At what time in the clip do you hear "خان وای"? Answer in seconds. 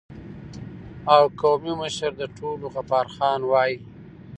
3.15-3.71